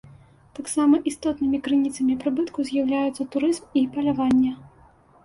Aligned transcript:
Таксама 0.59 0.95
істотнымі 1.11 1.59
крыніцамі 1.67 2.15
прыбытку 2.23 2.65
з'яўляюцца 2.71 3.27
турызм 3.37 3.69
і 3.83 3.85
паляванне. 3.97 4.51